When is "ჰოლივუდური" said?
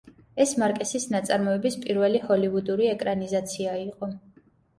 2.31-2.89